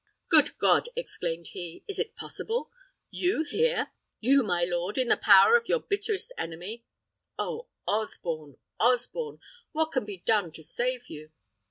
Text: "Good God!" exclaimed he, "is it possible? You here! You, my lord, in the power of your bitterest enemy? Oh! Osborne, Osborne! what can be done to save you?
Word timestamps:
"Good 0.29 0.57
God!" 0.57 0.89
exclaimed 0.95 1.49
he, 1.49 1.83
"is 1.87 1.99
it 1.99 2.15
possible? 2.15 2.71
You 3.11 3.43
here! 3.43 3.91
You, 4.19 4.41
my 4.41 4.63
lord, 4.63 4.97
in 4.97 5.09
the 5.09 5.15
power 5.15 5.55
of 5.55 5.69
your 5.69 5.79
bitterest 5.79 6.33
enemy? 6.39 6.87
Oh! 7.37 7.67
Osborne, 7.85 8.57
Osborne! 8.79 9.39
what 9.73 9.91
can 9.91 10.05
be 10.05 10.17
done 10.17 10.51
to 10.53 10.63
save 10.63 11.07
you? 11.07 11.29